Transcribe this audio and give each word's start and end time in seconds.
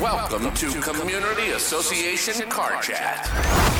Welcome 0.00 0.54
to 0.54 0.80
Community 0.80 1.50
Association 1.50 2.48
Car 2.48 2.80
Chat. 2.80 3.79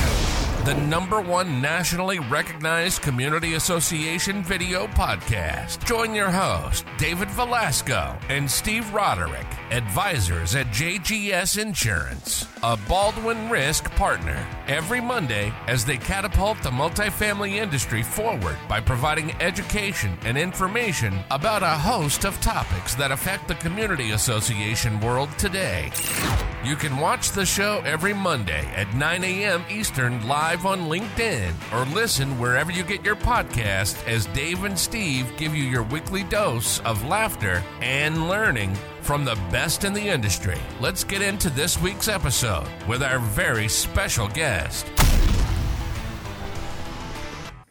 The 0.67 0.75
number 0.75 1.23
one 1.23 1.63
nationally 1.63 2.19
recognized 2.19 3.01
community 3.01 3.55
association 3.55 4.43
video 4.43 4.87
podcast. 4.89 5.83
Join 5.87 6.15
your 6.15 6.29
host, 6.29 6.85
David 6.99 7.31
Velasco 7.31 8.15
and 8.29 8.49
Steve 8.49 8.93
Roderick, 8.93 9.47
advisors 9.71 10.55
at 10.55 10.67
JGS 10.67 11.57
Insurance, 11.57 12.47
a 12.63 12.77
Baldwin 12.87 13.49
Risk 13.49 13.91
partner, 13.93 14.47
every 14.69 15.01
Monday 15.01 15.51
as 15.67 15.87
they 15.87 15.97
catapult 15.97 16.63
the 16.63 16.71
multifamily 16.71 17.53
industry 17.53 18.03
forward 18.03 18.59
by 18.69 18.81
providing 18.81 19.33
education 19.41 20.19
and 20.27 20.37
information 20.37 21.21
about 21.31 21.63
a 21.63 21.69
host 21.69 22.27
of 22.27 22.39
topics 22.43 22.95
that 22.97 23.11
affect 23.11 23.49
the 23.49 23.55
community 23.55 24.11
association 24.11 25.01
world 25.01 25.31
today. 25.39 25.91
You 26.63 26.77
can 26.77 26.99
watch 26.99 27.31
the 27.31 27.47
show 27.47 27.81
every 27.87 28.13
Monday 28.13 28.67
at 28.77 28.93
9 28.95 29.25
a.m. 29.25 29.65
Eastern 29.71 30.29
live 30.29 30.67
on 30.67 30.91
LinkedIn 30.91 31.55
or 31.73 31.87
listen 31.95 32.39
wherever 32.39 32.71
you 32.71 32.83
get 32.83 33.03
your 33.03 33.17
podcast 33.17 34.07
as 34.07 34.27
Dave 34.27 34.65
and 34.65 34.79
Steve 34.79 35.33
give 35.39 35.55
you 35.55 35.65
your 35.65 35.85
weekly 35.85 36.23
dose 36.23 36.79
of 36.81 37.03
laughter 37.07 37.65
and 37.81 38.29
learning 38.29 38.77
from 39.01 39.25
the 39.25 39.37
best 39.51 39.85
in 39.85 39.95
the 39.95 40.07
industry. 40.07 40.59
Let's 40.81 41.03
get 41.03 41.23
into 41.23 41.49
this 41.49 41.81
week's 41.81 42.09
episode 42.09 42.69
with 42.87 43.03
our 43.03 43.21
very 43.21 43.67
special 43.67 44.29
guest. 44.29 44.87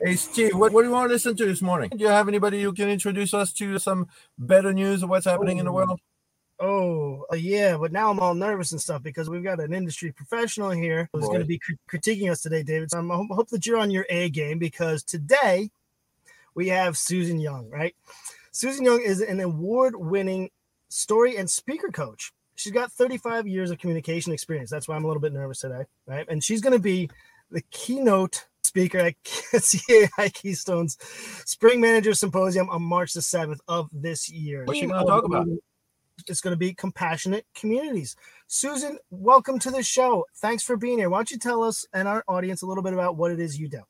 Hey 0.01 0.15
Steve, 0.15 0.55
what, 0.55 0.71
what 0.71 0.81
do 0.81 0.87
you 0.87 0.93
want 0.95 1.09
to 1.09 1.13
listen 1.13 1.35
to 1.35 1.45
this 1.45 1.61
morning? 1.61 1.91
Do 1.95 2.03
you 2.03 2.09
have 2.09 2.27
anybody 2.27 2.63
who 2.63 2.73
can 2.73 2.89
introduce 2.89 3.35
us 3.35 3.53
to 3.53 3.77
some 3.77 4.07
better 4.39 4.73
news 4.73 5.03
of 5.03 5.09
what's 5.09 5.25
happening 5.25 5.59
in 5.59 5.65
the 5.65 5.71
world? 5.71 5.99
Oh, 6.59 7.25
uh, 7.31 7.35
yeah, 7.35 7.77
but 7.77 7.93
now 7.93 8.11
I'm 8.11 8.19
all 8.19 8.33
nervous 8.33 8.73
and 8.73 8.81
stuff 8.81 9.01
because 9.01 9.29
we've 9.29 9.43
got 9.43 9.61
an 9.61 9.73
industry 9.73 10.11
professional 10.11 10.71
here 10.71 11.09
who's 11.13 11.27
going 11.27 11.39
to 11.39 11.45
be 11.45 11.59
cr- 11.59 11.73
critiquing 11.89 12.29
us 12.29 12.41
today, 12.41 12.63
David. 12.63 12.91
So 12.91 12.99
I'm, 12.99 13.09
I 13.11 13.15
hope 13.15 13.47
that 13.49 13.65
you're 13.65 13.77
on 13.77 13.91
your 13.91 14.05
A 14.09 14.29
game 14.29 14.59
because 14.59 15.01
today 15.03 15.71
we 16.55 16.67
have 16.67 16.97
Susan 16.97 17.39
Young, 17.39 17.69
right? 17.69 17.95
Susan 18.51 18.83
Young 18.83 19.01
is 19.01 19.21
an 19.21 19.39
award 19.39 19.95
winning 19.95 20.49
story 20.89 21.37
and 21.37 21.49
speaker 21.49 21.89
coach. 21.89 22.33
She's 22.55 22.73
got 22.73 22.91
35 22.91 23.47
years 23.47 23.71
of 23.71 23.79
communication 23.79 24.33
experience. 24.33 24.69
That's 24.69 24.87
why 24.87 24.97
I'm 24.97 25.05
a 25.05 25.07
little 25.07 25.21
bit 25.21 25.31
nervous 25.31 25.59
today, 25.59 25.83
right? 26.07 26.27
And 26.27 26.43
she's 26.43 26.59
going 26.59 26.73
to 26.73 26.79
be 26.79 27.09
the 27.51 27.61
keynote 27.71 28.47
speaker 28.63 28.97
at 28.97 29.15
CAI 29.23 30.29
Keystone's 30.29 30.97
Spring 31.45 31.79
Manager 31.79 32.13
Symposium 32.13 32.69
on 32.69 32.81
March 32.81 33.13
the 33.13 33.21
7th 33.21 33.59
of 33.69 33.87
this 33.93 34.29
year. 34.29 34.65
What's 34.65 34.79
she 34.79 34.87
going 34.87 34.99
to 34.99 35.09
talk 35.09 35.23
about? 35.23 35.47
It's 36.27 36.41
going 36.41 36.53
to 36.53 36.57
be 36.57 36.73
compassionate 36.73 37.45
communities. 37.53 38.15
Susan, 38.47 38.97
welcome 39.11 39.59
to 39.59 39.71
the 39.71 39.83
show. 39.83 40.25
Thanks 40.37 40.63
for 40.63 40.75
being 40.75 40.97
here. 40.97 41.09
Why 41.09 41.19
don't 41.19 41.31
you 41.31 41.37
tell 41.37 41.63
us 41.63 41.85
and 41.93 42.07
our 42.07 42.23
audience 42.27 42.61
a 42.61 42.65
little 42.65 42.83
bit 42.83 42.93
about 42.93 43.15
what 43.15 43.31
it 43.31 43.39
is 43.39 43.59
you 43.59 43.67
do? 43.67 43.81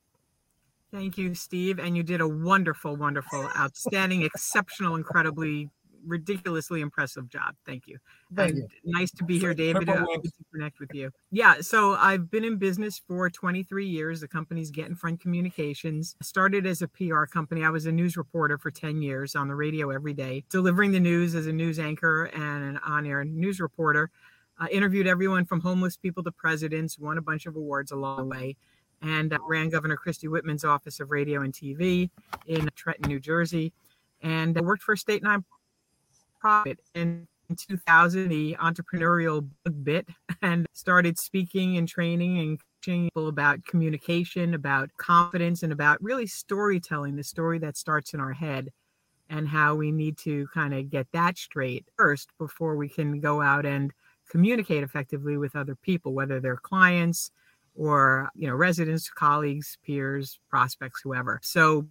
Thank 0.91 1.17
you, 1.17 1.36
Steve. 1.36 1.80
And 1.80 1.95
you 1.95 2.03
did 2.03 2.19
a 2.19 2.27
wonderful, 2.27 2.95
wonderful, 2.95 3.47
outstanding, 3.55 4.23
exceptional, 4.23 4.95
incredibly, 4.95 5.69
ridiculously 6.05 6.81
impressive 6.81 7.30
job. 7.30 7.55
Thank 7.66 7.88
you. 7.88 7.97
Thank 8.36 8.52
and 8.52 8.58
you. 8.59 8.67
nice 8.86 9.11
to 9.11 9.23
be 9.23 9.39
here, 9.39 9.53
David. 9.53 9.89
Uh, 9.89 10.05
to 10.05 10.31
connect 10.53 10.80
with 10.80 10.94
you. 10.94 11.11
Yeah, 11.31 11.61
so 11.61 11.95
I've 11.95 12.30
been 12.30 12.44
in 12.44 12.58
business 12.58 13.02
for 13.08 13.30
23 13.30 13.88
years. 13.88 14.22
The 14.22 14.27
company's 14.27 14.72
Get 14.72 14.88
in 14.88 14.95
Front 14.95 15.22
Communications. 15.22 16.16
Started 16.22 16.66
as 16.66 16.81
a 16.81 16.88
PR 16.88 17.25
company. 17.25 17.64
I 17.64 17.70
was 17.70 17.86
a 17.86 17.92
news 17.92 18.17
reporter 18.17 18.58
for 18.58 18.72
10 18.72 19.02
years 19.02 19.36
on 19.36 19.47
the 19.47 19.55
radio 19.55 19.89
every 19.89 20.14
day, 20.14 20.44
delivering 20.50 20.92
the 20.92 21.00
news 21.00 21.36
as 21.36 21.47
a 21.47 21.53
news 21.53 21.80
anchor 21.80 22.25
and 22.25 22.64
an 22.64 22.80
on-air 22.86 23.23
news 23.25 23.59
reporter. 23.59 24.09
Uh, 24.59 24.67
interviewed 24.72 25.08
everyone 25.08 25.45
from 25.45 25.61
homeless 25.61 25.95
people 25.95 26.23
to 26.23 26.31
presidents. 26.31 27.00
Won 27.00 27.17
a 27.17 27.22
bunch 27.22 27.45
of 27.45 27.55
awards 27.55 27.92
along 27.92 28.17
the 28.17 28.36
way 28.36 28.58
and 29.02 29.33
uh, 29.33 29.38
ran 29.47 29.70
Governor 29.70 29.97
Christie 29.97 30.27
Whitman's 30.27 30.65
Office 30.65 30.99
of 30.99 31.11
Radio 31.11 31.42
and 31.42 31.54
TV 31.54 32.09
in 32.48 32.70
Trenton, 32.76 33.09
New 33.09 33.20
Jersey, 33.20 33.73
and 34.21 34.58
uh, 34.58 34.64
worked 34.64 34.83
for 34.83 34.93
a 34.93 34.98
state 34.98 35.23
nonprofit. 36.44 36.77
And 36.95 37.27
in 37.50 37.55
2000, 37.55 38.30
the 38.30 38.55
entrepreneurial 38.60 39.48
bug 39.64 39.83
bit 39.83 40.10
and 40.42 40.66
started 40.73 41.17
speaking 41.17 41.77
and 41.77 41.88
training 41.88 42.39
and 42.39 42.60
teaching 42.82 43.05
people 43.05 43.27
about 43.27 43.66
communication, 43.66 44.54
about 44.54 44.89
confidence, 44.98 45.64
and 45.64 45.73
about 45.73 46.02
really 46.02 46.27
storytelling, 46.27 47.16
the 47.16 47.23
story 47.23 47.60
that 47.60 47.77
starts 47.77 48.14
in 48.14 48.20
our 48.20 48.33
head. 48.33 48.70
And 49.32 49.48
how 49.48 49.76
we 49.76 49.92
need 49.92 50.17
to 50.20 50.48
kind 50.55 50.73
of 50.73 50.89
get 50.89 51.05
that 51.14 51.38
straight 51.38 51.86
first 51.95 52.32
before 52.39 52.76
we 52.76 52.89
can 52.89 53.20
go 53.20 53.44
out 53.44 53.64
and 53.64 53.94
communicate 54.27 54.82
effectively 54.82 55.38
with 55.38 55.56
other 55.56 55.76
people, 55.76 56.14
whether 56.14 56.39
they're 56.39 56.58
clients, 56.58 57.30
or 57.80 58.30
you 58.36 58.48
know 58.48 58.54
residents 58.54 59.10
colleagues 59.10 59.77
peers 59.86 60.38
prospects 60.50 61.02
whoever 61.04 61.39
so 61.42 61.88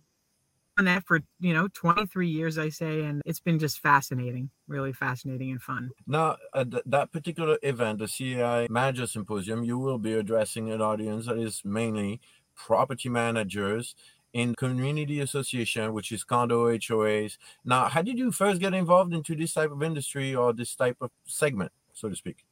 that 0.86 1.04
for 1.06 1.20
you 1.40 1.52
know 1.52 1.68
23 1.74 2.28
years 2.28 2.58
i 2.58 2.68
say 2.68 3.02
and 3.02 3.22
it's 3.24 3.40
been 3.40 3.58
just 3.58 3.80
fascinating 3.80 4.50
really 4.68 4.92
fascinating 4.92 5.50
and 5.50 5.62
fun 5.62 5.90
Now, 6.06 6.36
uh, 6.52 6.64
at 6.76 6.90
that 6.90 7.12
particular 7.12 7.58
event, 7.62 7.98
the 7.98 8.06
CAI 8.06 8.66
Manager 8.70 9.06
Symposium, 9.06 9.64
you 9.64 9.78
will 9.78 9.98
be 9.98 10.12
addressing 10.12 10.70
an 10.70 10.80
audience 10.80 11.26
that 11.26 11.38
is 11.38 11.62
mainly 11.64 12.20
property 12.54 13.08
managers 13.08 13.94
in 14.32 14.54
community 14.54 15.20
association, 15.20 15.92
which 15.92 16.12
is 16.12 16.24
condo 16.24 16.66
HOAs. 16.66 17.38
Now, 17.64 17.88
how 17.88 18.02
did 18.02 18.18
you 18.18 18.30
first 18.30 18.60
get 18.60 18.74
involved 18.74 19.14
into 19.14 19.34
this 19.34 19.54
type 19.54 19.70
of 19.70 19.82
industry 19.82 20.34
or 20.34 20.52
this 20.52 20.74
type 20.74 20.98
of 21.00 21.10
segment, 21.24 21.72
so 21.94 22.08
to 22.08 22.16
speak? 22.16 22.44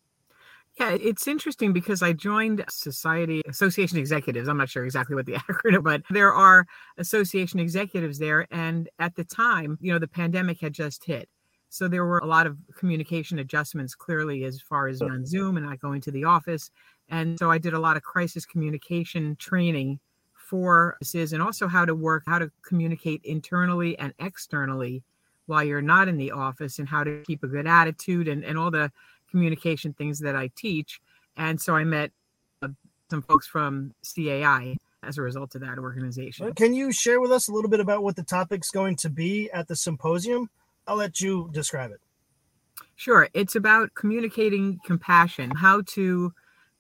Yeah 0.79 0.91
it's 1.01 1.27
interesting 1.27 1.73
because 1.73 2.03
i 2.03 2.13
joined 2.13 2.65
society 2.69 3.43
association 3.49 3.99
executives 3.99 4.49
i'm 4.49 4.59
not 4.59 4.69
sure 4.69 4.85
exactly 4.85 5.15
what 5.15 5.27
the 5.27 5.33
acronym 5.49 5.83
but 5.83 6.03
there 6.11 6.33
are 6.33 6.67
association 6.99 7.59
executives 7.59 8.19
there 8.19 8.47
and 8.51 8.89
at 8.99 9.15
the 9.17 9.25
time 9.25 9.79
you 9.81 9.93
know 9.93 9.99
the 9.99 10.09
pandemic 10.09 10.61
had 10.61 10.73
just 10.73 11.05
hit. 11.05 11.29
So 11.69 11.89
there 11.89 12.05
were 12.05 12.19
a 12.19 12.27
lot 12.27 12.47
of 12.47 12.57
communication 12.77 13.39
adjustments 13.39 13.95
clearly 13.95 14.45
as 14.45 14.61
far 14.61 14.87
as 14.89 15.03
on 15.03 15.27
zoom 15.27 15.57
and 15.57 15.67
not 15.67 15.81
going 15.81 16.01
to 16.03 16.11
the 16.11 16.25
office. 16.25 16.71
And 17.09 17.39
so 17.39 17.51
i 17.51 17.59
did 17.59 17.75
a 17.75 17.79
lot 17.79 17.97
of 17.97 18.03
crisis 18.03 18.47
communication 18.47 19.37
training 19.37 20.01
for 20.35 20.97
this 21.01 21.33
and 21.33 21.43
also 21.43 21.67
how 21.67 21.85
to 21.85 21.95
work 21.95 22.23
how 22.27 22.39
to 22.39 22.51
communicate 22.63 23.21
internally 23.25 23.99
and 23.99 24.15
externally 24.21 25.03
while 25.47 25.65
you're 25.65 25.83
not 25.83 26.09
in 26.09 26.17
the 26.17 26.31
office 26.31 26.79
and 26.79 26.89
how 26.89 27.03
to 27.03 27.23
keep 27.27 27.43
a 27.43 27.49
good 27.49 27.67
attitude 27.67 28.29
and, 28.29 28.45
and 28.45 28.57
all 28.59 28.71
the 28.71 28.91
communication 29.37 29.93
things 29.93 30.19
that 30.21 30.35
I 30.35 30.51
teach. 30.57 30.99
And 31.37 31.61
so 31.61 31.77
I 31.77 31.85
met 31.85 32.11
uh, 32.63 32.69
some 33.11 33.21
folks 33.21 33.47
from 33.47 33.93
CAI 34.03 34.77
as 35.03 35.19
a 35.19 35.23
result 35.23 35.55
of 35.55 35.61
that 35.61 35.79
organization. 35.79 36.55
Can 36.55 36.73
you 36.73 36.91
share 36.91 37.21
with 37.21 37.31
us 37.31 37.49
a 37.49 37.53
little 37.53 37.69
bit 37.69 37.81
about 37.81 38.03
what 38.03 38.17
the 38.17 38.23
topic's 38.23 38.71
going 38.71 38.97
to 38.97 39.11
be 39.11 39.51
at 39.53 39.69
the 39.69 39.77
symposium? 39.77 40.49
I'll 40.87 40.97
let 40.97 41.21
you 41.21 41.51
describe 41.53 41.91
it. 41.91 42.01
Sure. 42.97 43.29
It's 43.35 43.57
about 43.57 43.93
communicating 43.95 44.81
compassion, 44.87 45.51
how 45.51 45.83
to 45.89 46.33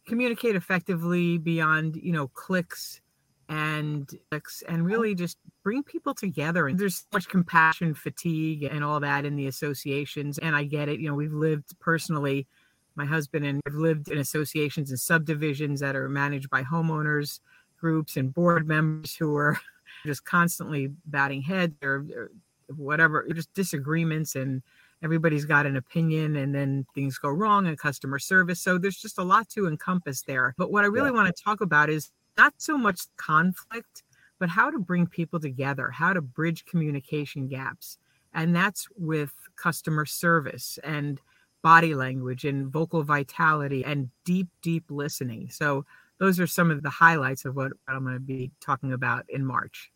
communicate 0.06 0.56
effectively 0.56 1.36
beyond, 1.36 1.96
you 1.96 2.12
know, 2.12 2.28
clicks 2.28 3.02
and 3.50 4.10
clicks 4.30 4.62
and 4.66 4.86
really 4.86 5.14
just 5.14 5.36
bring 5.66 5.82
people 5.82 6.14
together 6.14 6.68
and 6.68 6.78
there's 6.78 6.98
so 6.98 7.06
much 7.12 7.28
compassion 7.28 7.92
fatigue 7.92 8.62
and 8.62 8.84
all 8.84 9.00
that 9.00 9.24
in 9.24 9.34
the 9.34 9.48
associations 9.48 10.38
and 10.38 10.54
i 10.54 10.62
get 10.62 10.88
it 10.88 11.00
you 11.00 11.08
know 11.08 11.14
we've 11.16 11.32
lived 11.32 11.76
personally 11.80 12.46
my 12.94 13.04
husband 13.04 13.44
and 13.44 13.60
I've 13.66 13.74
lived 13.74 14.06
in 14.06 14.18
associations 14.18 14.90
and 14.90 15.00
subdivisions 15.00 15.80
that 15.80 15.96
are 15.96 16.08
managed 16.08 16.50
by 16.50 16.62
homeowners 16.62 17.40
groups 17.80 18.16
and 18.16 18.32
board 18.32 18.68
members 18.68 19.16
who 19.16 19.34
are 19.34 19.58
just 20.06 20.24
constantly 20.24 20.92
batting 21.04 21.42
heads 21.42 21.74
or, 21.82 22.06
or 22.14 22.30
whatever 22.68 23.26
just 23.34 23.52
disagreements 23.52 24.36
and 24.36 24.62
everybody's 25.02 25.46
got 25.46 25.66
an 25.66 25.76
opinion 25.76 26.36
and 26.36 26.54
then 26.54 26.86
things 26.94 27.18
go 27.18 27.28
wrong 27.28 27.66
in 27.66 27.76
customer 27.76 28.20
service 28.20 28.60
so 28.60 28.78
there's 28.78 28.98
just 28.98 29.18
a 29.18 29.24
lot 29.24 29.48
to 29.48 29.66
encompass 29.66 30.22
there 30.22 30.54
but 30.56 30.70
what 30.70 30.84
i 30.84 30.86
really 30.86 31.10
Yeah. 31.10 31.16
want 31.16 31.36
to 31.36 31.42
talk 31.42 31.60
about 31.60 31.90
is 31.90 32.12
not 32.36 32.54
so 32.58 32.76
much 32.76 33.00
conflict, 33.16 34.02
but 34.38 34.48
how 34.48 34.70
to 34.70 34.78
bring 34.78 35.06
people 35.06 35.40
together, 35.40 35.90
how 35.90 36.12
to 36.12 36.20
bridge 36.20 36.64
communication 36.64 37.48
gaps. 37.48 37.98
And 38.34 38.54
that's 38.54 38.88
with 38.96 39.32
customer 39.56 40.04
service 40.04 40.78
and 40.84 41.20
body 41.62 41.94
language 41.94 42.44
and 42.44 42.68
vocal 42.68 43.02
vitality 43.02 43.84
and 43.84 44.10
deep, 44.24 44.48
deep 44.62 44.84
listening. 44.90 45.48
So, 45.50 45.84
those 46.18 46.40
are 46.40 46.46
some 46.46 46.70
of 46.70 46.82
the 46.82 46.88
highlights 46.88 47.44
of 47.44 47.56
what 47.56 47.72
I'm 47.86 48.04
going 48.04 48.14
to 48.14 48.20
be 48.20 48.50
talking 48.60 48.92
about 48.92 49.26
in 49.28 49.44
March. 49.44 49.92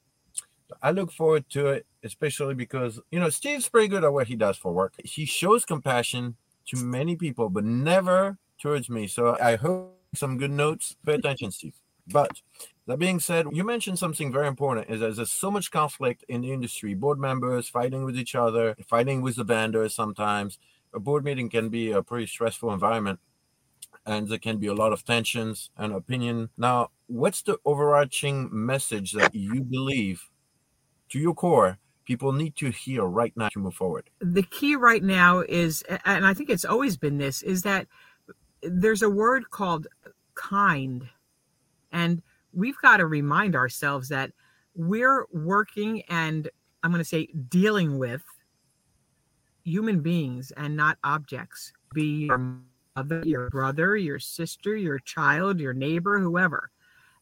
I 0.82 0.90
look 0.90 1.12
forward 1.12 1.48
to 1.50 1.68
it, 1.68 1.86
especially 2.04 2.54
because 2.54 3.00
you 3.10 3.18
know 3.18 3.30
Steve's 3.30 3.68
pretty 3.68 3.88
good 3.88 4.04
at 4.04 4.12
what 4.12 4.28
he 4.28 4.36
does 4.36 4.56
for 4.56 4.72
work. 4.72 4.94
He 5.02 5.24
shows 5.24 5.64
compassion 5.64 6.36
to 6.66 6.76
many 6.76 7.16
people, 7.16 7.48
but 7.48 7.64
never 7.64 8.38
towards 8.60 8.88
me. 8.88 9.06
So 9.06 9.36
I 9.40 9.56
hope 9.56 9.98
some 10.14 10.38
good 10.38 10.50
notes. 10.50 10.96
Pay 11.04 11.14
attention, 11.14 11.50
Steve. 11.50 11.79
But 12.12 12.42
that 12.86 12.98
being 12.98 13.20
said, 13.20 13.46
you 13.52 13.64
mentioned 13.64 13.98
something 13.98 14.32
very 14.32 14.48
important: 14.48 14.90
is 14.90 15.00
there's 15.16 15.30
so 15.30 15.50
much 15.50 15.70
conflict 15.70 16.24
in 16.28 16.40
the 16.40 16.52
industry. 16.52 16.94
Board 16.94 17.18
members 17.18 17.68
fighting 17.68 18.04
with 18.04 18.18
each 18.18 18.34
other, 18.34 18.74
fighting 18.88 19.22
with 19.22 19.36
the 19.36 19.44
vendors. 19.44 19.94
Sometimes 19.94 20.58
a 20.92 21.00
board 21.00 21.24
meeting 21.24 21.48
can 21.48 21.68
be 21.68 21.92
a 21.92 22.02
pretty 22.02 22.26
stressful 22.26 22.72
environment. 22.72 23.20
and 24.06 24.28
there 24.28 24.38
can 24.38 24.58
be 24.58 24.66
a 24.66 24.74
lot 24.74 24.92
of 24.92 25.04
tensions 25.04 25.70
and 25.76 25.92
opinion. 25.92 26.50
Now, 26.56 26.90
what's 27.06 27.42
the 27.42 27.58
overarching 27.64 28.48
message 28.52 29.12
that 29.12 29.34
you 29.34 29.62
believe 29.62 30.30
to 31.10 31.18
your 31.18 31.34
core 31.34 31.78
people 32.04 32.32
need 32.32 32.56
to 32.56 32.70
hear 32.70 33.04
right 33.04 33.32
now 33.36 33.48
to 33.50 33.58
move 33.58 33.74
forward? 33.74 34.10
The 34.20 34.42
key 34.42 34.76
right 34.76 35.02
now 35.02 35.40
is, 35.40 35.82
and 36.04 36.26
I 36.26 36.34
think 36.34 36.50
it's 36.50 36.64
always 36.64 36.96
been 36.96 37.18
this, 37.18 37.42
is 37.42 37.62
that 37.62 37.86
there's 38.62 39.02
a 39.02 39.10
word 39.10 39.50
called 39.50 39.86
kind. 40.34 41.08
And 41.92 42.22
we've 42.52 42.78
got 42.82 42.98
to 42.98 43.06
remind 43.06 43.56
ourselves 43.56 44.08
that 44.08 44.32
we're 44.74 45.26
working 45.32 46.02
and 46.08 46.48
I'm 46.82 46.90
going 46.90 47.02
to 47.02 47.08
say 47.08 47.28
dealing 47.48 47.98
with 47.98 48.22
human 49.64 50.00
beings 50.00 50.52
and 50.56 50.76
not 50.76 50.98
objects. 51.04 51.72
Be 51.92 52.26
your 52.26 52.60
mother, 52.96 53.22
your 53.24 53.50
brother, 53.50 53.96
your 53.96 54.18
sister, 54.18 54.76
your 54.76 54.98
child, 55.00 55.60
your 55.60 55.74
neighbor, 55.74 56.18
whoever. 56.18 56.70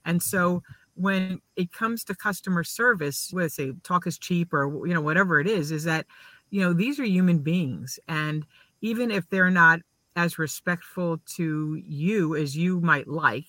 And 0.05 0.23
so 0.23 0.63
when 0.95 1.41
it 1.57 1.73
comes 1.73 2.05
to 2.05 2.15
customer 2.15 2.65
service, 2.65 3.33
let's 3.33 3.55
say 3.55 3.73
talk 3.85 4.07
is 4.07 4.19
cheap 4.19 4.53
or 4.53 4.87
you 4.87 4.95
know 4.95 5.01
whatever 5.01 5.41
it 5.41 5.47
is, 5.47 5.71
is 5.71 5.85
that 5.85 6.07
you 6.51 6.61
know 6.61 6.73
these 6.73 6.99
are 6.99 7.05
human 7.05 7.39
beings, 7.39 7.99
and 8.09 8.45
even 8.81 9.11
if 9.11 9.29
they're 9.31 9.51
not 9.51 9.81
as 10.17 10.39
respectful 10.39 11.19
to 11.37 11.81
you 11.87 12.35
as 12.35 12.57
you 12.57 12.81
might 12.81 13.07
like, 13.07 13.47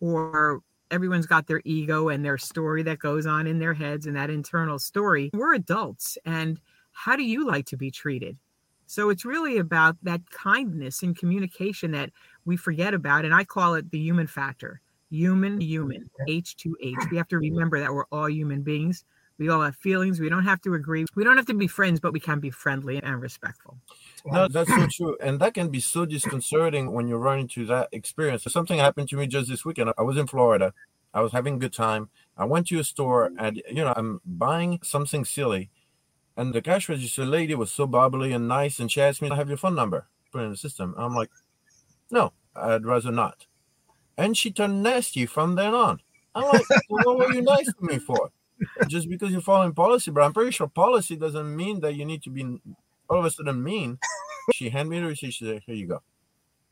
or 0.00 0.60
everyone's 0.90 1.26
got 1.26 1.46
their 1.46 1.62
ego 1.64 2.08
and 2.08 2.24
their 2.24 2.38
story 2.38 2.82
that 2.84 2.98
goes 2.98 3.26
on 3.26 3.46
in 3.46 3.58
their 3.58 3.74
heads 3.74 4.06
and 4.06 4.16
that 4.16 4.30
internal 4.30 4.78
story. 4.78 5.30
We're 5.32 5.54
adults, 5.54 6.18
and 6.24 6.60
how 6.92 7.16
do 7.16 7.22
you 7.22 7.46
like 7.46 7.66
to 7.66 7.76
be 7.76 7.90
treated? 7.90 8.36
So 8.86 9.10
it's 9.10 9.24
really 9.24 9.58
about 9.58 9.96
that 10.04 10.30
kindness 10.30 11.02
and 11.02 11.16
communication 11.16 11.90
that 11.90 12.10
we 12.44 12.56
forget 12.56 12.94
about. 12.94 13.24
And 13.24 13.34
I 13.34 13.44
call 13.44 13.74
it 13.74 13.90
the 13.90 13.98
human 13.98 14.28
factor 14.28 14.80
human, 15.10 15.60
human, 15.60 16.10
H2H. 16.28 17.10
We 17.10 17.16
have 17.16 17.28
to 17.28 17.38
remember 17.38 17.78
that 17.80 17.92
we're 17.92 18.06
all 18.10 18.28
human 18.28 18.62
beings. 18.62 19.04
We 19.38 19.48
all 19.48 19.62
have 19.62 19.76
feelings. 19.76 20.20
We 20.20 20.28
don't 20.28 20.44
have 20.44 20.60
to 20.62 20.74
agree. 20.74 21.06
We 21.14 21.24
don't 21.24 21.36
have 21.36 21.46
to 21.46 21.54
be 21.54 21.66
friends, 21.66 22.00
but 22.00 22.12
we 22.12 22.20
can 22.20 22.40
be 22.40 22.50
friendly 22.50 23.02
and 23.02 23.20
respectful. 23.20 23.78
No, 24.24 24.48
that's 24.48 24.68
so 24.68 24.86
true. 24.90 25.16
And 25.20 25.40
that 25.40 25.54
can 25.54 25.68
be 25.68 25.80
so 25.80 26.06
disconcerting 26.06 26.92
when 26.92 27.08
you 27.08 27.16
run 27.16 27.40
into 27.40 27.66
that 27.66 27.88
experience. 27.92 28.44
Something 28.44 28.78
happened 28.78 29.08
to 29.10 29.16
me 29.16 29.26
just 29.26 29.48
this 29.48 29.64
weekend. 29.64 29.92
I 29.98 30.02
was 30.02 30.16
in 30.16 30.26
Florida. 30.26 30.72
I 31.14 31.20
was 31.20 31.32
having 31.32 31.54
a 31.54 31.58
good 31.58 31.72
time. 31.72 32.08
I 32.36 32.44
went 32.44 32.66
to 32.68 32.78
a 32.78 32.84
store 32.84 33.30
and, 33.38 33.62
you 33.70 33.84
know, 33.84 33.92
I'm 33.96 34.20
buying 34.24 34.80
something 34.82 35.24
silly. 35.24 35.70
And 36.36 36.52
the 36.52 36.60
cash 36.60 36.88
register 36.88 37.24
lady 37.24 37.54
was 37.54 37.72
so 37.72 37.86
bubbly 37.86 38.32
and 38.32 38.48
nice. 38.48 38.78
And 38.78 38.90
she 38.90 39.00
asked 39.00 39.22
me 39.22 39.28
to 39.28 39.36
have 39.36 39.48
your 39.48 39.56
phone 39.56 39.74
number 39.74 40.08
put 40.32 40.42
in 40.42 40.50
the 40.50 40.56
system. 40.56 40.94
I'm 40.98 41.14
like, 41.14 41.30
no, 42.10 42.32
I'd 42.54 42.84
rather 42.84 43.12
not 43.12 43.46
and 44.18 44.36
she 44.36 44.50
turned 44.50 44.82
nasty 44.82 45.26
from 45.26 45.54
then 45.54 45.74
on. 45.74 46.00
I'm 46.34 46.44
like, 46.44 46.64
what 46.88 47.18
were 47.18 47.32
you 47.32 47.42
nice 47.42 47.66
to 47.66 47.84
me 47.84 47.98
for? 47.98 48.30
Just 48.88 49.08
because 49.08 49.30
you're 49.30 49.40
following 49.40 49.72
policy, 49.72 50.10
but 50.10 50.22
I'm 50.22 50.32
pretty 50.32 50.50
sure 50.50 50.68
policy 50.68 51.16
doesn't 51.16 51.56
mean 51.56 51.80
that 51.80 51.94
you 51.94 52.04
need 52.04 52.22
to 52.24 52.30
be 52.30 52.60
all 53.08 53.18
of 53.18 53.24
a 53.24 53.30
sudden 53.30 53.62
mean. 53.62 53.98
She 54.54 54.70
handed 54.70 54.90
me 54.90 55.00
the 55.00 55.06
receipt. 55.06 55.34
She 55.34 55.44
said, 55.44 55.62
"Here 55.66 55.74
you 55.74 55.88
go." 55.88 56.02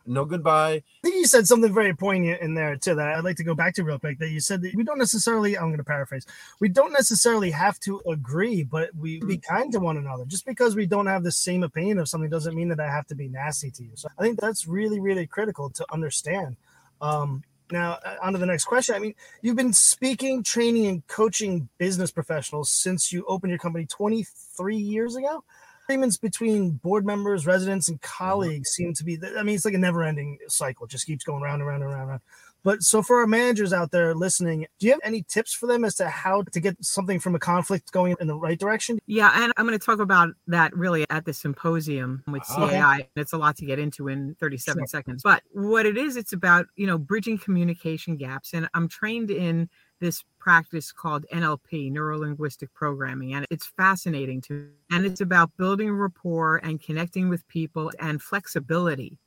No 0.07 0.25
goodbye. 0.25 0.75
I 0.75 0.83
think 1.03 1.17
you 1.17 1.27
said 1.27 1.47
something 1.47 1.73
very 1.73 1.95
poignant 1.95 2.43
in 2.43 2.55
there 2.55 2.77
too 2.77 2.95
that 2.95 3.17
I'd 3.17 3.25
like 3.25 3.37
to 3.39 3.45
go 3.45 3.55
back 3.55 3.75
to 3.75 3.85
real 3.85 3.99
quick. 3.99 4.19
That 4.19 4.31
you 4.31 4.41
said 4.41 4.61
that 4.63 4.75
we 4.75 4.85
don't 4.85 4.99
necessarily. 4.99 5.57
I'm 5.57 5.69
going 5.69 5.79
to 5.79 5.85
paraphrase. 5.85 6.27
We 6.61 6.69
don't 6.69 6.93
necessarily 6.93 7.51
have 7.51 7.81
to 7.81 8.01
agree, 8.07 8.65
but 8.65 8.95
we 8.95 9.21
be 9.21 9.39
kind 9.39 9.73
to 9.73 9.81
one 9.81 9.97
another. 9.97 10.25
Just 10.27 10.47
because 10.47 10.77
we 10.77 10.87
don't 10.87 11.07
have 11.07 11.25
the 11.25 11.33
same 11.33 11.63
opinion 11.63 11.99
of 11.99 12.09
something 12.09 12.31
doesn't 12.31 12.55
mean 12.55 12.69
that 12.69 12.81
I 12.81 12.87
have 12.87 13.07
to 13.09 13.15
be 13.15 13.29
nasty 13.29 13.71
to 13.73 13.83
you. 13.83 13.91
So 13.95 14.09
I 14.19 14.23
think 14.23 14.39
that's 14.39 14.67
really, 14.67 15.01
really 15.01 15.27
critical 15.27 15.71
to 15.71 15.87
understand. 15.91 16.57
Um, 17.01 17.43
now, 17.71 17.99
uh, 18.05 18.17
on 18.23 18.33
to 18.33 18.39
the 18.39 18.47
next 18.47 18.65
question. 18.65 18.95
I 18.95 18.99
mean, 18.99 19.15
you've 19.43 19.57
been 19.57 19.73
speaking, 19.73 20.43
training, 20.43 20.87
and 20.87 21.07
coaching 21.07 21.69
business 21.79 22.11
professionals 22.11 22.71
since 22.71 23.13
you 23.13 23.25
opened 23.27 23.51
your 23.51 23.59
company 23.59 23.87
23 23.87 24.77
years 24.77 25.17
ago. 25.17 25.45
Agreements 25.87 26.17
between 26.17 26.73
board 26.73 27.05
members, 27.05 27.47
residents, 27.47 27.89
and 27.89 28.01
mm-hmm. 28.01 28.25
colleagues 28.25 28.71
seem 28.71 28.95
to 28.95 29.05
be, 29.05 29.19
I 29.37 29.43
mean, 29.43 29.55
it's 29.55 29.65
like 29.65 29.75
a 29.75 29.79
never 29.79 30.03
ending 30.03 30.39
cycle, 30.49 30.87
it 30.87 30.91
just 30.91 31.07
keeps 31.07 31.25
going 31.25 31.43
round 31.43 31.63
and 31.63 31.69
round 31.69 31.83
and 31.83 31.91
round 31.91 32.03
and 32.03 32.11
round. 32.11 32.21
But 32.65 32.83
so 32.83 33.03
for 33.03 33.21
our 33.21 33.27
managers 33.27 33.75
out 33.75 33.91
there 33.91 34.15
listening, 34.15 34.67
do 34.79 34.87
you 34.87 34.93
have 34.93 35.01
any 35.05 35.23
tips 35.23 35.53
for 35.53 35.67
them 35.67 35.85
as 35.85 35.95
to 35.97 36.09
how 36.09 36.43
to 36.43 36.61
get 36.61 36.83
something 36.83 37.21
from 37.21 37.35
a 37.35 37.39
conflict 37.39 37.93
going 37.93 38.17
in 38.21 38.27
the 38.27 38.35
right 38.35 38.59
direction? 38.59 38.99
Yeah, 39.07 39.31
and 39.35 39.53
I'm 39.57 39.67
going 39.67 39.79
to 39.79 39.85
talk 39.85 39.99
about 40.01 40.31
that 40.47 40.75
really 40.75 41.05
at 41.11 41.27
the 41.27 41.35
symposium 41.35 42.25
with 42.27 42.43
CAI. 42.43 43.01
Okay. 43.01 43.09
It's 43.17 43.35
a 43.35 43.39
lot 43.39 43.57
to 43.59 43.67
get 43.67 43.79
into 43.79 44.09
in 44.09 44.35
37 44.41 44.81
sure. 44.81 44.87
seconds. 44.87 45.23
But 45.23 45.43
what 45.53 45.85
it 45.85 45.99
is, 45.99 46.17
it's 46.17 46.33
about, 46.33 46.67
you 46.75 46.87
know, 46.87 46.97
bridging 46.97 47.37
communication 47.37 48.17
gaps. 48.17 48.55
And 48.55 48.67
I'm 48.73 48.89
trained 48.89 49.31
in 49.31 49.69
this 50.01 50.25
practice 50.39 50.91
called 50.91 51.27
NLP, 51.33 51.93
neuro 51.93 52.19
linguistic 52.19 52.73
programming. 52.73 53.35
And 53.35 53.47
it's 53.51 53.67
fascinating 53.67 54.41
to 54.43 54.55
me. 54.55 54.69
And 54.91 55.05
it's 55.05 55.21
about 55.21 55.55
building 55.59 55.93
rapport 55.93 56.57
and 56.59 56.81
connecting 56.81 57.29
with 57.29 57.47
people 57.49 57.93
and 57.99 58.23
flexibility. 58.23 59.19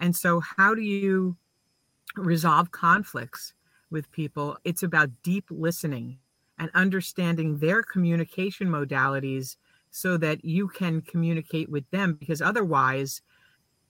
And 0.00 0.16
so, 0.16 0.40
how 0.40 0.74
do 0.74 0.80
you 0.80 1.36
resolve 2.16 2.70
conflicts 2.70 3.54
with 3.90 4.10
people. 4.12 4.56
It's 4.64 4.82
about 4.82 5.10
deep 5.22 5.44
listening 5.50 6.18
and 6.58 6.70
understanding 6.74 7.58
their 7.58 7.82
communication 7.82 8.68
modalities 8.68 9.56
so 9.90 10.16
that 10.18 10.44
you 10.44 10.68
can 10.68 11.00
communicate 11.02 11.68
with 11.68 11.88
them 11.90 12.14
because 12.14 12.40
otherwise 12.40 13.22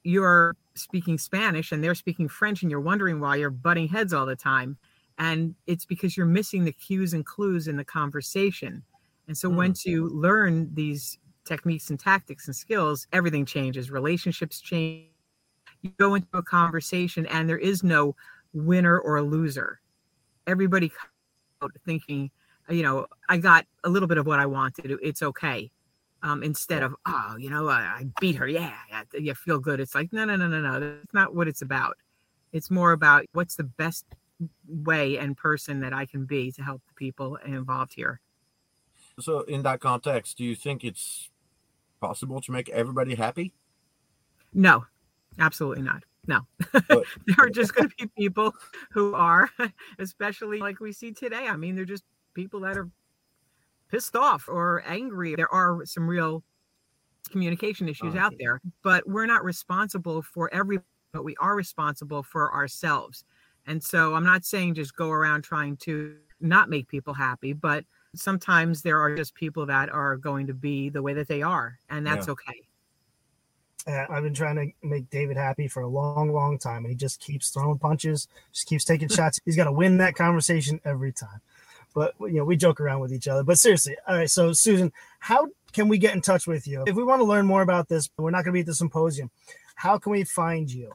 you're 0.03 0.57
speaking 0.75 1.19
Spanish 1.19 1.73
and 1.73 1.85
they're 1.85 1.95
speaking 1.95 2.29
French 2.29 2.63
and 2.63 2.71
you're 2.71 2.81
wondering 2.81 3.21
why 3.21 3.37
you're 3.37 3.51
butting 3.51 3.89
heads 3.89 4.15
all 4.15 4.25
the 4.25 4.37
time. 4.37 4.79
And 5.19 5.55
it's 5.67 5.85
because 5.85 6.17
you're 6.17 6.27
missing 6.27 6.65
the 6.65 6.73
cues 6.73 7.13
and 7.13 7.27
clues 7.27 7.69
in 7.69 7.77
the 7.77 7.85
conversation. 7.85 8.83
And 9.29 9.37
so, 9.37 9.51
mm. 9.51 9.57
once 9.57 9.85
you 9.85 10.09
learn 10.09 10.71
these 10.73 11.19
techniques 11.45 11.91
and 11.91 12.01
tactics 12.01 12.47
and 12.47 12.57
skills, 12.57 13.07
everything 13.13 13.45
changes. 13.45 13.91
Relationships 13.91 14.61
change, 14.61 15.10
you 15.83 15.91
go 15.99 16.15
into 16.15 16.29
a 16.35 16.43
conversation 16.43 17.27
and 17.27 17.49
there 17.49 17.59
is 17.59 17.83
no 17.83 18.15
winner 18.53 18.99
or 18.99 19.23
loser. 19.23 19.81
Everybody 20.47 20.93
out 21.63 21.73
thinking, 21.85 22.31
you 22.69 22.83
know, 22.83 23.07
I 23.29 23.37
got 23.37 23.67
a 23.85 23.89
little 23.89 24.09
bit 24.09 24.19
of 24.19 24.27
what 24.27 24.39
I 24.39 24.47
wanted. 24.47 24.99
It's 25.03 25.23
okay. 25.23 25.71
Um, 26.23 26.43
instead 26.43 26.83
of, 26.83 26.95
oh, 27.07 27.37
you 27.39 27.49
know, 27.49 27.69
I, 27.69 27.81
I 27.81 28.07
beat 28.21 28.37
her. 28.37 28.47
Yeah, 28.47 28.75
you 29.15 29.35
feel 29.35 29.59
good. 29.59 29.81
It's 29.81 29.95
like, 29.95 30.13
no, 30.13 30.25
no, 30.25 30.37
no, 30.37 30.49
no, 30.49 30.61
no. 30.61 30.81
That's 30.81 31.15
not 31.15 31.35
what 31.35 31.49
it's 31.49 31.63
about. 31.63 31.97
It's 32.53 32.71
more 32.71 32.93
about 32.93 33.25
what's 33.33 33.57
the 33.57 33.65
best 33.65 34.05
way 34.69 35.19
and 35.19 35.37
person 35.37 35.81
that 35.81 35.93
I 35.93 36.05
can 36.05 36.27
be 36.27 36.53
to 36.53 36.63
help 36.63 36.83
the 36.89 36.95
people 36.95 37.37
involved 37.37 37.95
here. 37.95 38.21
So, 39.19 39.41
in 39.43 39.63
that 39.63 39.81
context, 39.81 40.39
do 40.39 40.45
you 40.45 40.55
think 40.55 40.85
it's 40.85 41.31
possible 42.01 42.41
to 42.43 42.53
make 42.53 42.69
everybody 42.71 43.15
happy? 43.15 43.53
No, 44.53 44.87
Absolutely 45.39 45.83
not. 45.83 46.03
No, 46.27 46.41
there 46.73 47.05
are 47.39 47.51
just 47.51 47.75
going 47.75 47.89
to 47.89 47.97
be 47.97 48.07
people 48.17 48.55
who 48.91 49.15
are, 49.15 49.49
especially 49.99 50.59
like 50.59 50.79
we 50.79 50.93
see 50.93 51.13
today. 51.13 51.47
I 51.49 51.57
mean, 51.57 51.75
they're 51.75 51.85
just 51.85 52.05
people 52.35 52.61
that 52.61 52.77
are 52.77 52.91
pissed 53.91 54.15
off 54.15 54.49
or 54.49 54.83
angry. 54.87 55.35
There 55.35 55.53
are 55.53 55.85
some 55.87 56.07
real 56.07 56.45
communication 57.31 57.89
issues 57.89 58.15
out 58.17 58.35
there, 58.39 58.61
but 58.83 59.09
we're 59.09 59.27
not 59.27 59.45
responsible 59.45 60.23
for 60.23 60.53
every, 60.53 60.79
but 61.13 61.25
we 61.25 61.37
are 61.41 61.57
responsible 61.57 62.23
for 62.23 62.53
ourselves. 62.53 63.25
And 63.67 63.83
so 63.83 64.15
I'm 64.15 64.25
not 64.25 64.45
saying 64.45 64.75
just 64.75 64.97
go 64.97 65.11
around 65.11 65.43
trying 65.43 65.77
to 65.79 66.17
not 66.41 66.69
make 66.69 66.89
people 66.89 67.15
happy, 67.15 67.53
but 67.53 67.85
sometimes 68.15 68.83
there 68.83 69.01
are 69.01 69.15
just 69.15 69.35
people 69.35 69.67
that 69.67 69.89
are 69.91 70.17
going 70.17 70.47
to 70.49 70.55
be 70.55 70.89
the 70.89 71.03
way 71.03 71.15
that 71.15 71.29
they 71.29 71.43
are, 71.43 71.79
and 71.89 72.07
that's 72.07 72.27
yeah. 72.27 72.33
okay. 72.33 72.61
Uh, 73.87 74.05
I've 74.11 74.23
been 74.23 74.35
trying 74.35 74.57
to 74.57 74.87
make 74.87 75.11
David 75.11 75.37
happy 75.37 75.69
for 75.69 75.83
a 75.83 75.89
long, 75.89 76.33
long 76.33 76.59
time, 76.59 76.85
and 76.85 76.89
he 76.89 76.95
just 76.95 77.21
keeps 77.21 77.51
throwing 77.51 77.79
punches, 77.79 78.29
just 78.53 78.67
keeps 78.67 78.85
taking 78.85 79.09
shots. 79.17 79.41
He's 79.45 79.57
got 79.57 79.65
to 79.65 79.73
win 79.73 79.99
that 79.99 80.15
conversation 80.15 80.81
every 80.85 81.13
time. 81.13 81.41
But 81.95 82.15
you 82.21 82.35
know, 82.35 82.45
we 82.45 82.57
joke 82.57 82.81
around 82.81 83.01
with 83.01 83.13
each 83.13 83.29
other. 83.29 83.43
But 83.43 83.59
seriously, 83.59 83.97
all 84.07 84.17
right. 84.17 84.31
So, 84.31 84.53
Susan, 84.53 84.93
how 85.19 85.49
can 85.73 85.89
we 85.89 85.99
get 85.99 86.15
in 86.15 86.21
touch 86.21 86.47
with 86.47 86.67
you 86.67 86.85
if 86.87 86.95
we 86.95 87.03
want 87.03 87.21
to 87.21 87.25
learn 87.25 87.47
more 87.47 87.63
about 87.63 87.89
this? 87.89 88.09
We're 88.17 88.31
not 88.31 88.45
going 88.45 88.53
to 88.53 88.53
be 88.53 88.61
at 88.61 88.67
the 88.67 88.75
symposium. 88.75 89.31
How 89.75 89.99
can 89.99 90.13
we 90.13 90.25
find 90.25 90.71
you? 90.71 90.95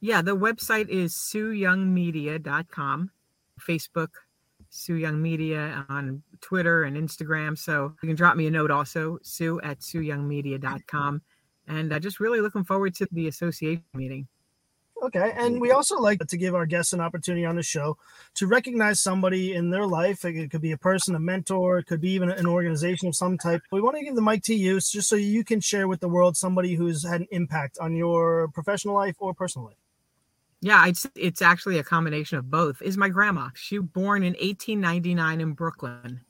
Yeah, 0.00 0.22
the 0.22 0.36
website 0.36 0.88
is 0.88 1.14
sueyoungmedia.com, 1.14 3.10
Facebook, 3.60 4.08
Sue 4.70 4.94
Young 4.94 5.22
Media 5.22 5.84
on 5.88 6.22
Twitter 6.40 6.84
and 6.84 6.96
Instagram. 6.96 7.56
So 7.56 7.94
you 8.02 8.08
can 8.08 8.16
drop 8.16 8.36
me 8.36 8.46
a 8.46 8.50
note 8.50 8.70
also, 8.70 9.18
sue 9.22 9.60
at 9.62 9.80
sueyoungmedia.com 9.80 11.22
and 11.66 11.92
uh, 11.92 11.98
just 11.98 12.20
really 12.20 12.40
looking 12.40 12.64
forward 12.64 12.94
to 12.96 13.08
the 13.12 13.28
association 13.28 13.84
meeting. 13.94 14.28
Okay. 15.02 15.32
And 15.36 15.60
we 15.60 15.72
also 15.72 15.98
like 15.98 16.20
to 16.20 16.36
give 16.38 16.54
our 16.54 16.64
guests 16.64 16.94
an 16.94 17.00
opportunity 17.00 17.44
on 17.44 17.56
the 17.56 17.62
show 17.62 17.98
to 18.34 18.46
recognize 18.46 19.02
somebody 19.02 19.52
in 19.52 19.68
their 19.68 19.86
life. 19.86 20.24
It 20.24 20.50
could 20.50 20.62
be 20.62 20.72
a 20.72 20.78
person, 20.78 21.14
a 21.14 21.20
mentor, 21.20 21.78
it 21.78 21.86
could 21.86 22.00
be 22.00 22.10
even 22.12 22.30
an 22.30 22.46
organization 22.46 23.08
of 23.08 23.14
some 23.14 23.36
type. 23.36 23.60
We 23.70 23.82
want 23.82 23.96
to 23.98 24.04
give 24.04 24.14
the 24.14 24.22
mic 24.22 24.42
to 24.44 24.54
you 24.54 24.76
just 24.80 25.08
so 25.08 25.16
you 25.16 25.44
can 25.44 25.60
share 25.60 25.86
with 25.86 26.00
the 26.00 26.08
world 26.08 26.36
somebody 26.36 26.74
who's 26.74 27.06
had 27.06 27.20
an 27.20 27.28
impact 27.30 27.78
on 27.78 27.94
your 27.94 28.48
professional 28.48 28.94
life 28.94 29.16
or 29.18 29.34
personal 29.34 29.66
life. 29.66 29.76
Yeah, 30.62 30.86
it's 30.86 31.06
it's 31.14 31.42
actually 31.42 31.78
a 31.78 31.84
combination 31.84 32.38
of 32.38 32.50
both. 32.50 32.80
Is 32.80 32.96
my 32.96 33.10
grandma. 33.10 33.50
She 33.54 33.78
was 33.78 33.88
born 33.88 34.22
in 34.22 34.32
1899 34.32 35.40
in 35.40 35.52
Brooklyn, 35.52 36.22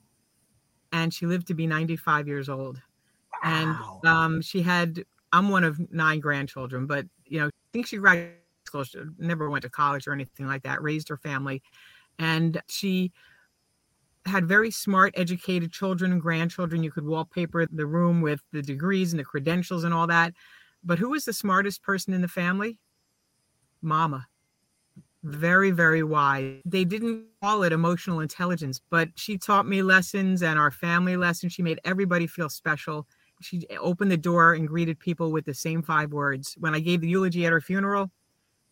and 0.91 1.13
she 1.13 1.25
lived 1.25 1.47
to 1.47 1.53
be 1.53 1.65
95 1.65 2.27
years 2.27 2.49
old. 2.49 2.81
Wow. 3.43 4.01
And 4.03 4.05
um, 4.05 4.41
she 4.41 4.61
had. 4.61 5.05
I'm 5.31 5.49
one 5.49 5.63
of 5.63 5.79
nine 5.91 6.19
grandchildren, 6.19 6.87
but 6.87 7.05
you 7.25 7.39
know, 7.39 7.47
I 7.47 7.51
think 7.73 7.87
she 7.87 7.97
graduated 7.97 8.37
school. 8.65 8.83
She 8.83 8.99
never 9.17 9.49
went 9.49 9.63
to 9.63 9.69
college 9.69 10.07
or 10.07 10.13
anything 10.13 10.47
like 10.47 10.63
that. 10.63 10.81
Raised 10.81 11.09
her 11.09 11.17
family, 11.17 11.61
and 12.19 12.61
she 12.67 13.11
had 14.25 14.45
very 14.45 14.71
smart, 14.71 15.13
educated 15.15 15.71
children 15.71 16.11
and 16.11 16.21
grandchildren. 16.21 16.83
You 16.83 16.91
could 16.91 17.05
wallpaper 17.05 17.65
the 17.65 17.85
room 17.85 18.21
with 18.21 18.41
the 18.51 18.61
degrees 18.61 19.13
and 19.13 19.19
the 19.19 19.25
credentials 19.25 19.83
and 19.83 19.93
all 19.93 20.07
that. 20.07 20.33
But 20.83 20.99
who 20.99 21.09
was 21.09 21.25
the 21.25 21.33
smartest 21.33 21.81
person 21.81 22.13
in 22.13 22.21
the 22.21 22.27
family? 22.27 22.77
Mama. 23.81 24.27
Very, 25.23 25.71
very 25.71 26.03
wise. 26.03 26.61
They 26.65 26.85
didn't 26.85 27.25
call 27.41 27.63
it 27.63 27.73
emotional 27.73 28.19
intelligence, 28.19 28.79
but 28.89 29.09
she 29.15 29.37
taught 29.37 29.67
me 29.67 29.81
lessons 29.81 30.43
and 30.43 30.59
our 30.59 30.71
family 30.71 31.17
lessons. 31.17 31.53
She 31.53 31.63
made 31.63 31.79
everybody 31.83 32.27
feel 32.27 32.49
special. 32.49 33.07
She 33.41 33.65
opened 33.79 34.11
the 34.11 34.17
door 34.17 34.53
and 34.53 34.67
greeted 34.67 34.99
people 34.99 35.31
with 35.31 35.45
the 35.45 35.53
same 35.53 35.81
five 35.81 36.11
words. 36.11 36.55
When 36.59 36.73
I 36.73 36.79
gave 36.79 37.01
the 37.01 37.07
eulogy 37.07 37.45
at 37.45 37.51
her 37.51 37.61
funeral, 37.61 38.09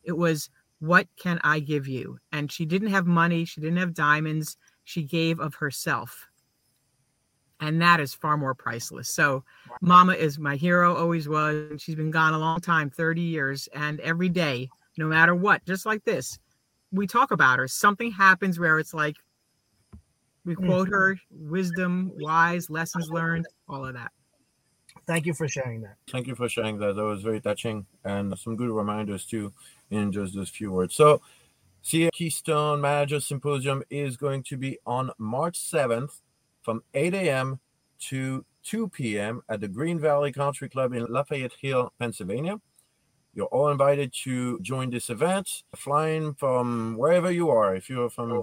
it 0.04 0.18
was, 0.18 0.50
What 0.80 1.08
can 1.18 1.40
I 1.44 1.60
give 1.60 1.88
you? 1.88 2.18
And 2.32 2.52
she 2.52 2.66
didn't 2.66 2.90
have 2.90 3.06
money, 3.06 3.46
she 3.46 3.62
didn't 3.62 3.78
have 3.78 3.94
diamonds 3.94 4.58
she 4.84 5.04
gave 5.04 5.40
of 5.40 5.56
herself. 5.56 6.28
And 7.60 7.82
that 7.82 8.00
is 8.00 8.14
far 8.14 8.38
more 8.38 8.54
priceless. 8.54 9.10
So, 9.10 9.44
Mama 9.82 10.14
is 10.14 10.38
my 10.38 10.56
hero, 10.56 10.96
always 10.96 11.28
was. 11.28 11.82
She's 11.82 11.96
been 11.96 12.12
gone 12.12 12.34
a 12.34 12.40
long 12.40 12.60
time 12.60 12.90
30 12.90 13.22
years. 13.22 13.70
And 13.74 14.00
every 14.02 14.30
day, 14.30 14.70
no 14.98 15.08
matter 15.08 15.34
what, 15.34 15.66
just 15.66 15.86
like 15.86 16.04
this, 16.04 16.38
we 16.92 17.08
talk 17.08 17.32
about 17.32 17.60
her. 17.60 17.68
Something 17.68 18.12
happens 18.12 18.60
where 18.60 18.78
it's 18.78 18.94
like 18.94 19.16
we 20.46 20.54
hmm. 20.54 20.66
quote 20.66 20.90
her 20.90 21.18
wisdom, 21.32 22.12
wise, 22.16 22.70
lessons 22.70 23.10
learned, 23.10 23.48
all 23.68 23.86
of 23.86 23.94
that. 23.96 24.12
Thank 25.08 25.26
you 25.26 25.34
for 25.34 25.48
sharing 25.48 25.82
that. 25.82 25.98
Thank 26.10 26.28
you 26.28 26.36
for 26.36 26.50
sharing 26.50 26.80
that. 26.80 26.96
That 26.96 27.04
was 27.04 27.22
very 27.22 27.40
touching 27.40 27.86
and 28.04 28.38
some 28.38 28.56
good 28.56 28.70
reminders 28.70 29.26
too 29.26 29.54
in 29.92 30.12
just 30.12 30.36
those 30.36 30.50
few 30.50 30.72
words. 30.72 30.96
So, 30.96 31.22
CA 31.84 32.10
Keystone 32.12 32.82
Manager 32.82 33.20
Symposium 33.20 33.84
is 33.92 34.18
going 34.18 34.42
to 34.44 34.58
be 34.58 34.80
on 34.88 35.12
March 35.20 35.60
7th 35.60 36.22
from 36.64 36.82
8 36.96 37.14
a.m. 37.14 37.60
to 38.00 38.44
2 38.64 38.90
p.m. 38.90 39.44
at 39.50 39.62
the 39.62 39.68
Green 39.68 40.00
Valley 40.00 40.32
Country 40.32 40.68
Club 40.68 40.94
in 40.94 41.06
Lafayette 41.06 41.54
Hill, 41.62 41.94
Pennsylvania. 42.00 42.60
You're 43.36 43.46
all 43.48 43.70
invited 43.70 44.14
to 44.24 44.60
join 44.62 44.90
this 44.90 45.12
event, 45.12 45.64
flying 45.76 46.34
from 46.34 46.98
wherever 46.98 47.30
you 47.30 47.50
are. 47.52 47.76
If 47.76 47.88
you're 47.88 48.10
from 48.10 48.42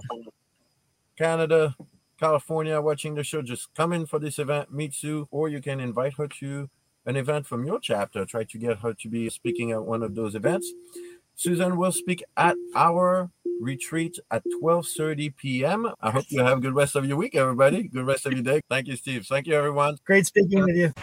Canada, 1.17 1.75
California, 2.23 2.79
watching 2.79 3.15
the 3.15 3.23
show, 3.23 3.41
just 3.41 3.67
come 3.75 3.91
in 3.91 4.05
for 4.05 4.17
this 4.17 4.39
event, 4.39 4.71
meet 4.71 4.93
Sue, 4.93 5.27
or 5.29 5.49
you 5.49 5.61
can 5.61 5.81
invite 5.81 6.13
her 6.13 6.25
to 6.39 6.69
an 7.05 7.17
event 7.17 7.45
from 7.45 7.65
your 7.65 7.81
chapter. 7.81 8.23
Try 8.23 8.45
to 8.45 8.57
get 8.57 8.79
her 8.79 8.93
to 8.93 9.09
be 9.09 9.29
speaking 9.29 9.71
at 9.71 9.83
one 9.83 10.01
of 10.01 10.15
those 10.15 10.33
events. 10.33 10.71
Susan 11.35 11.75
will 11.75 11.91
speak 11.91 12.23
at 12.37 12.55
our 12.75 13.29
retreat 13.59 14.19
at 14.31 14.41
12:30 14.61 15.35
p.m. 15.35 15.91
I 15.99 16.11
hope 16.11 16.23
you 16.29 16.41
have 16.41 16.59
a 16.59 16.61
good 16.61 16.75
rest 16.75 16.95
of 16.95 17.05
your 17.05 17.17
week, 17.17 17.35
everybody. 17.35 17.83
Good 17.89 18.05
rest 18.05 18.25
of 18.25 18.31
your 18.31 18.43
day. 18.43 18.61
Thank 18.69 18.87
you, 18.87 18.95
Steve. 18.95 19.25
Thank 19.25 19.47
you, 19.47 19.55
everyone. 19.55 19.97
Great 20.05 20.25
speaking 20.25 20.61
with 20.63 20.77
you. 20.77 20.93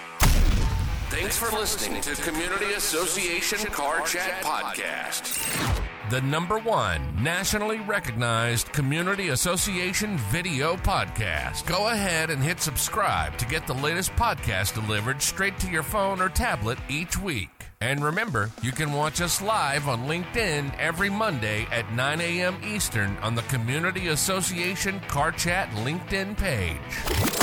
Thanks 1.10 1.36
for 1.36 1.50
listening 1.54 2.00
to 2.00 2.14
Community 2.22 2.72
Association 2.72 3.58
Car 3.70 4.06
Chat 4.06 4.42
Podcast. 4.42 5.79
The 6.10 6.20
number 6.22 6.58
one 6.58 7.22
nationally 7.22 7.78
recognized 7.78 8.72
Community 8.72 9.28
Association 9.28 10.18
video 10.18 10.74
podcast. 10.74 11.66
Go 11.66 11.90
ahead 11.90 12.30
and 12.30 12.42
hit 12.42 12.60
subscribe 12.60 13.38
to 13.38 13.46
get 13.46 13.64
the 13.68 13.74
latest 13.74 14.10
podcast 14.16 14.74
delivered 14.74 15.22
straight 15.22 15.56
to 15.60 15.70
your 15.70 15.84
phone 15.84 16.20
or 16.20 16.28
tablet 16.28 16.80
each 16.88 17.16
week. 17.16 17.50
And 17.80 18.02
remember, 18.02 18.50
you 18.60 18.72
can 18.72 18.92
watch 18.92 19.20
us 19.20 19.40
live 19.40 19.86
on 19.86 20.08
LinkedIn 20.08 20.76
every 20.80 21.10
Monday 21.10 21.68
at 21.70 21.92
9 21.92 22.20
a.m. 22.20 22.56
Eastern 22.64 23.16
on 23.18 23.36
the 23.36 23.42
Community 23.42 24.08
Association 24.08 24.98
Car 25.06 25.30
Chat 25.30 25.70
LinkedIn 25.70 26.36
page. 26.36 27.39